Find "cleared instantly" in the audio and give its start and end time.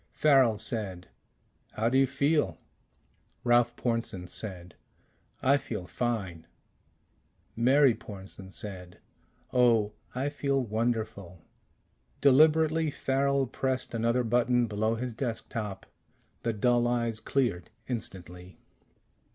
17.19-18.57